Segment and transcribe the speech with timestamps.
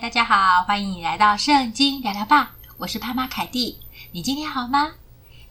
[0.00, 3.80] 大家好，欢迎你来到圣经聊聊吧，我是潘妈凯蒂。
[4.12, 4.92] 你今天好吗？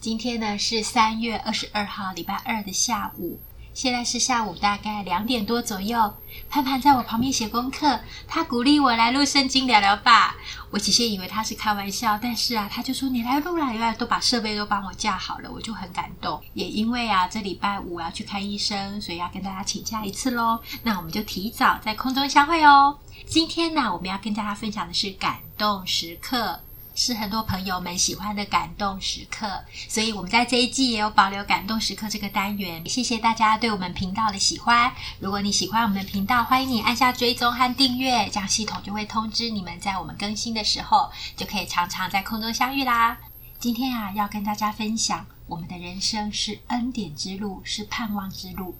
[0.00, 3.38] 今天呢是三月二十二号，礼拜二的下午。
[3.78, 6.12] 现在是下午大概两点多左右，
[6.50, 10.34] 盼盼在我旁边写功课，他鼓励我来录圣经聊聊吧。
[10.72, 16.42] 我起先以为他是开玩笑，但是啊，他就说你来录啦，原来都把设备都帮我架好了，我就很感动。
[16.54, 20.58] 也因为啊，这礼拜五我要去看医生，所以要跟大家请假一次喽。
[20.82, 22.98] 那我们就提早在空中相会哦。
[23.28, 26.62] 今天呢，我们要跟大家分享的是感动时刻。
[27.00, 32.84] 是很多朋友们喜欢的感动时刻，所以我们在这一季也有保留感动时刻这个单元。
[32.88, 34.92] 谢谢大家对我们频道的喜欢。
[35.20, 43.16] 如果你喜欢我们的频道，欢迎你按下追踪和订阅，这样系统就会通知你们在我们更新的时候，就可以常常在空中相遇啦。
[43.60, 48.76] 今天啊，要跟大家分享，我们的人生是恩典之路，是盼望之路。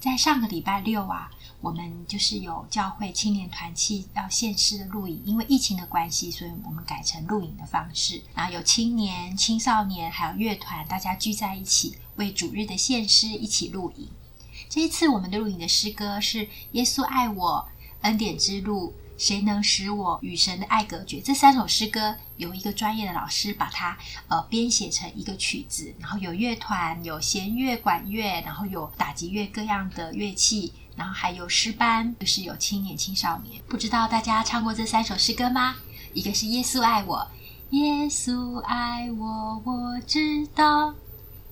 [0.00, 8.22] 在上个礼拜六啊，我们就是有教会青年团契要献诗的录影，因为疫情的关系，所以我们改成录影的方式。
[8.34, 14.08] 然后有青年、青少年，还有乐团，大家聚在一起为主日的献诗一起录影。
[14.70, 17.68] 这一次我们的录影的诗歌是《耶稣爱我》、
[18.06, 18.94] 《恩典之路》。
[19.20, 21.20] 谁能使我与神的爱隔绝？
[21.20, 23.94] 这三首诗歌由一个专业的老师把它
[24.28, 33.60] 呃编写成一个曲子，然后有乐团、有弦乐、管乐，然后有打击乐各样的乐器，然后还有诗班，就是有青年、青少年。
[33.68, 35.76] 不知道大家唱过这三首诗歌吗？
[36.14, 37.28] 一个是耶稣爱我，
[37.72, 40.94] 耶稣爱我，我知道，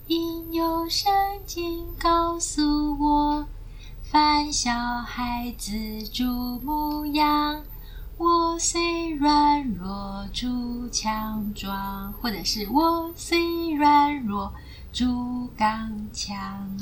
[0.06, 1.12] 因有圣
[1.44, 3.46] 经告诉我。
[4.10, 7.62] 凡小孩子猪模样，
[8.16, 14.50] 我虽软弱，猪强壮；或者是我虽软弱，
[14.94, 16.74] 猪刚强。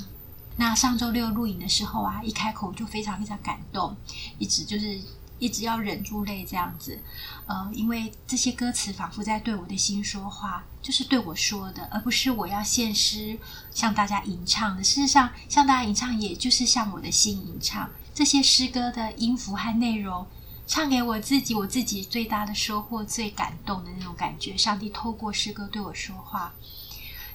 [0.54, 3.96] 那上周六录影的时候啊，一开口就非常非常感动，
[4.38, 5.00] 一直就是。
[5.38, 6.98] 一直要忍住泪这样子，
[7.46, 13.38] 呃，因为这些歌词仿佛在对我的心说话，就是对我说的，而不是我要献诗
[13.70, 14.82] 向大家吟唱的。
[14.82, 17.90] 事实上，向大家吟唱，也就是向我的心吟唱。
[18.14, 20.26] 这些诗歌的音符和内容，
[20.66, 24.56] 唱给我自己，我自己最大的收获、最感动的那种感觉。
[24.56, 26.54] 上帝透过诗歌对我说话，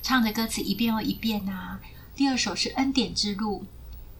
[0.01, 1.79] 唱着歌词一遍又一遍啊。
[2.15, 3.63] 第二首是《恩典之路》。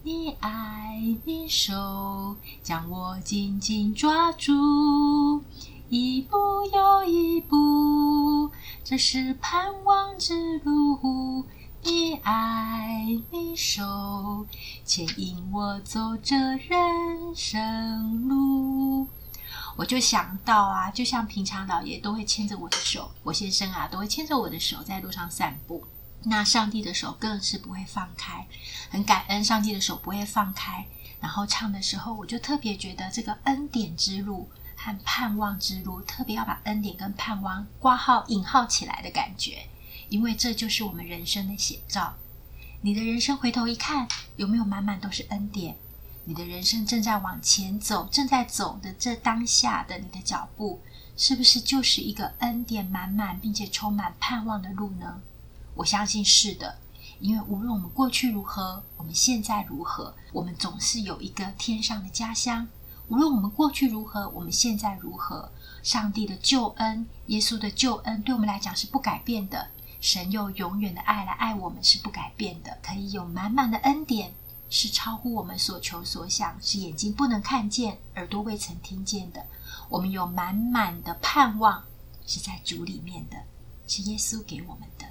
[0.04, 5.44] 你爱你手将我紧紧抓住，
[5.90, 6.38] 一步
[6.74, 8.50] 又一步，
[8.84, 11.46] 这是盼望之路。
[11.84, 14.48] 你爱你手
[14.84, 19.08] 牵引我走这人生路。
[19.76, 25.84] 我就想到啊，就像平常老爷都会牵着我的手，我先生啊都会牵着我的手在路上散步。
[26.24, 28.48] 那上帝的手更是不会放开，
[28.90, 30.86] 很感恩上帝的手不会放开。
[31.20, 39.68] 然后唱的时候，我就特别觉得这个恩典之路和盼望之路，特别要把恩典跟盼望挂号引号起来的感觉，
[40.10, 42.16] 因为这就是我们人生的写照。
[42.82, 45.76] 你的人生回头一看，有没有满满都是恩典？
[46.26, 50.82] 你的人生正在往前走，正在走的这当下的你的脚步，
[51.18, 55.22] 是不是就是一个恩典满满并且充满盼望的路呢？
[55.82, 56.78] 我相信是的，
[57.20, 62.68] 因为无论我们过去如何，我们现在如何，我们总是有一个天上的家乡。
[63.08, 69.70] 无论我们过去如何，我们现在如何，上帝的救恩、耶稣的救恩，对我们来讲是不改变的。
[70.00, 74.32] 神用永远的爱来爱我们是不改变的，可以有满满的恩典，
[74.70, 79.44] 是超乎我们所求所想，是眼睛不能看见、耳朵未曾听见的。
[79.90, 81.84] 我们有满满的盼望，
[82.28, 83.38] 是在主里面的，
[83.88, 85.08] 是耶稣给我们的。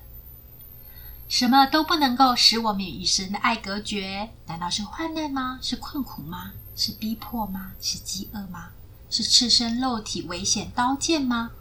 [1.30, 4.30] 什么都不能够使我们与神的爱隔绝？
[4.48, 5.60] 难道是患难吗？
[5.62, 6.54] 是困苦吗？
[6.74, 7.70] 是逼迫吗？
[7.80, 8.70] 是饥饿吗？
[9.08, 11.52] 是赤身肉体危险刀剑吗？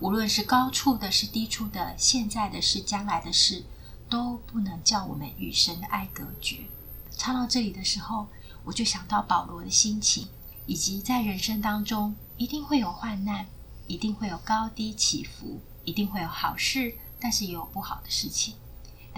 [0.00, 3.64] 无论是高处的，是低处的，现在的是将来的事，
[4.10, 6.66] 都不能叫我们与神的爱隔绝。
[7.16, 8.28] 唱到这里的时候，
[8.64, 10.28] 我就想到保罗的心情，
[10.66, 13.46] 以及在人生当中一定会有患难，
[13.86, 18.56] 一定会有高低起伏，一定会有好事，但是也有不好的事情。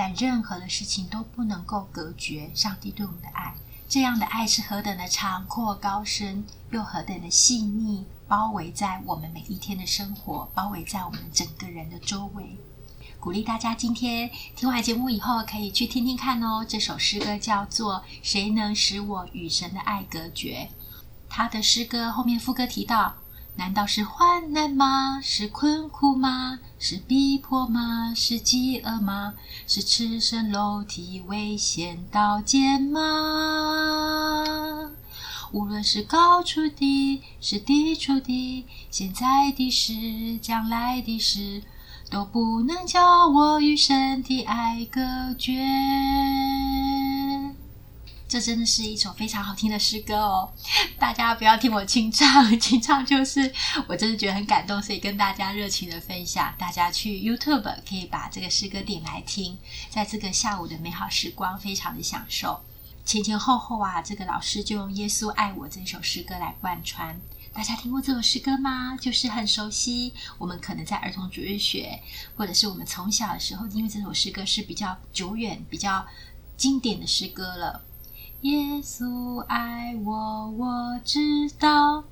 [0.02, 3.54] 但任何的事情都不能够隔绝上帝对我们的爱。
[3.88, 12.56] 这样的爱是何等的长阔高深，又何等的细腻，包围在我们每一天的生活，包围在我们整个人的周围。
[13.20, 16.66] 鼓励大家今天听完节目以后，可以去听听看哦。
[16.68, 20.68] 这首诗歌叫做《谁能使我与神的爱隔绝》。
[21.28, 23.14] 他的诗歌后面副歌提到。
[23.54, 25.20] 难道是患难吗？
[25.22, 26.58] 是困苦吗？
[26.78, 28.12] 是逼迫吗？
[28.14, 29.34] 是饥饿吗？
[29.66, 33.02] 是赤身肉体危险刀剑吗？
[35.52, 41.62] 无论是高处的，是低处的，现在的事，将来的事，
[42.10, 45.00] 都不能叫我与身体爱隔
[45.38, 45.52] 绝。
[48.32, 50.50] 这真的是一首非常好听的诗歌哦！
[50.98, 53.52] 大家不要听我清唱，清唱就是
[53.86, 56.54] 我真的觉得很感动，所以跟大家热情的分享。
[56.56, 59.58] 大家去 YouTube 可以把这个诗歌点来听，
[59.90, 62.58] 在这个下午的美好时光，非常的享受。
[63.04, 67.20] 前前后后啊，这个老师就用《耶稣爱我》这首诗歌来贯穿。
[67.52, 68.96] 大家听过这首诗歌吗？
[68.98, 72.00] 就是很熟悉，我们可能在儿童主日学，
[72.34, 76.06] 或者是我们从小的时候，因为这首诗歌是比较久远、比较
[76.56, 77.84] 经典的诗歌了。
[78.42, 82.02] 耶稣爱我，我知道，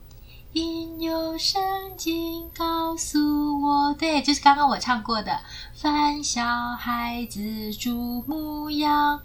[0.53, 1.61] 因有圣
[1.97, 3.93] 经告诉我。
[3.95, 5.41] 对，就是刚刚我唱过的。
[5.75, 6.45] 凡小
[6.77, 9.21] 孩子主牧羊，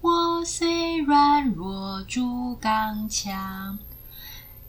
[0.00, 3.76] 我虽软弱，主刚强。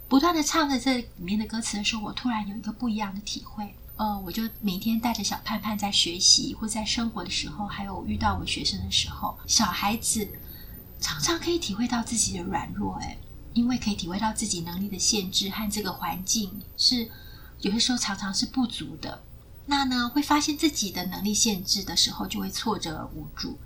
[0.08, 3.76] 不断的唱着这里面的歌词的时候，我突然有一个不一样的体会。
[3.98, 10.28] 呃，我就每天带着小盼盼在学习，或在生活的时候，还有遇到我学生的时候，小孩子。
[11.06, 13.20] 常常可以体会到自己的软弱，诶，
[13.54, 17.12] 因为可以体会到自己能力的限制和这个环境是
[17.60, 19.22] 有些时候常常是不足的。
[19.68, 23.60] 那呢，会发现自己的能力限制的时候，就会挫折而无助。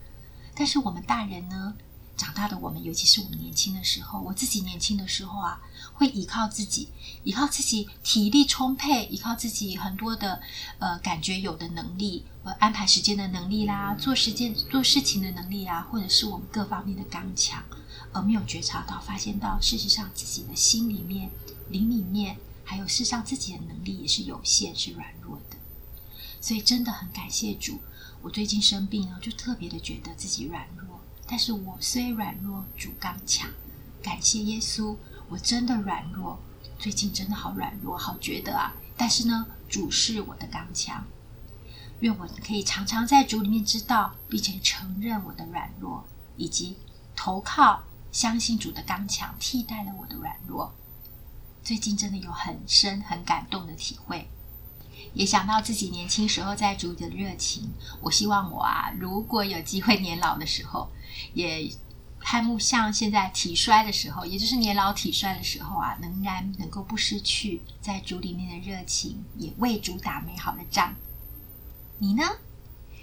[0.54, 1.76] 但是我们大人呢，
[2.18, 5.62] 长大的我们，尤其是我们年轻的时候，我自己年轻的时候啊，
[6.00, 6.88] 会依靠自己，
[7.26, 10.42] 依靠自己体力充沛，依靠自己很多的
[10.80, 12.26] 呃感觉有的能力。
[12.58, 17.64] 安排时间的能力啦，做时间做事情的能力啊，或者是我们各方面的刚强，
[18.12, 21.30] 而没有觉察到、发现到，事实上自己的心里面、
[21.70, 25.58] 灵里面，还有事实上自己的能力也是有限、是软弱的。
[26.42, 27.82] 所以真的很感谢主，
[28.22, 31.02] 我最近生病了，就特别的觉得自己软弱。
[31.28, 33.52] 但是我虽软弱，主刚强。
[34.02, 34.96] 感谢耶稣，
[35.30, 36.40] 我真的软弱，
[36.78, 38.74] 最近真的好软弱，好觉得啊。
[38.98, 41.06] 但是呢，主是我的刚强。
[42.02, 46.06] 愿我可以常常在主里面知道，并且承认我的软弱，
[46.38, 46.78] 以及
[47.16, 50.74] 投靠、相信主的刚强，替代了我的软弱。
[51.62, 54.30] 最近真的有很深、很感动的体会，
[55.14, 57.70] 也想到自己年轻时候在主里的热情。
[58.02, 60.90] 我希望我啊，如果有机会年老的时候，
[61.34, 61.70] 也
[62.22, 70.96] 盼慕像现在体衰的时候，也就是年老体衰的时候啊，仍然能够不失去在主里面的热情，也为主打美好的仗。
[72.00, 72.24] 你呢？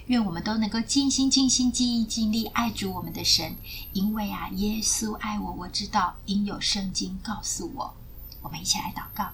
[0.06, 3.56] 愿我们都能够尽心、尽心、尽意、尽力爱主我们的神，
[3.92, 7.96] 因为啊，耶稣爱我，我知道，因有圣经告诉我。
[8.40, 9.30] 我们一起来祷告，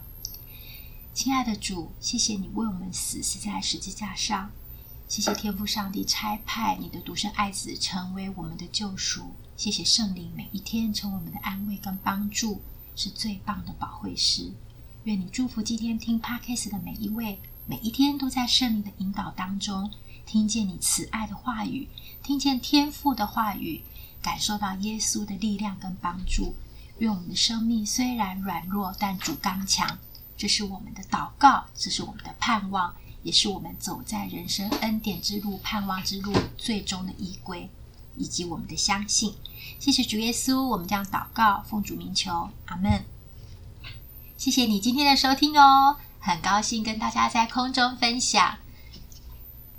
[1.12, 4.50] 亲爱的主，谢谢你为我们死，死在十字架上。
[5.12, 9.34] 谢谢天父上帝差派你的独生爱子成为我们的救赎。
[9.58, 12.62] 谢谢圣灵每一天成为我们的安慰跟帮助，
[12.96, 14.50] 是最棒的保惠师。
[15.04, 17.38] 愿你祝福今天听 Podcast 的每一位。
[17.66, 19.90] 每一天都在圣灵的引导当中，
[20.24, 21.86] 听见你慈爱的话语，
[22.22, 23.82] 听见天父的话语，
[24.22, 26.54] 感受到耶稣的力量跟帮助。
[27.00, 29.98] 愿我们的生命虽然软弱，但主刚强。
[30.38, 37.68] 这是我们的祷告，这是我们的盼望，也是我们走在人生恩典之路、盼望之路最终的依归，
[38.16, 39.34] 以及我们的相信。
[39.78, 43.04] 谢谢主耶稣，我们将祷告奉主名求，阿门。
[44.36, 45.96] 谢谢你今天的收听哦。
[46.18, 48.58] 很高兴跟大家在空中分享，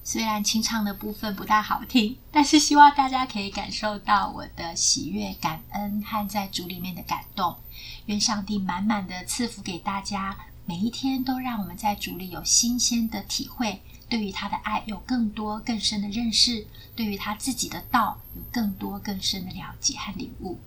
[0.03, 7.55] 虽然清唱的部分不大好听，但是希望大家可以感受到我的喜悦、感恩和在主里面的感动。
[8.07, 16.65] 愿上帝满满的赐福给大家，每一天都让我们在主里有新鲜的体会，对于他的爱有更多更深的认识，
[16.95, 20.59] 对于他自己的道有更多更深的了解和领悟。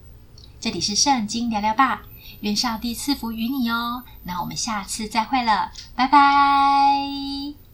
[0.60, 2.02] 这里是圣经聊聊吧。
[2.40, 7.65] 愿上帝赐福于你哦，那我们下次再会了，拜拜。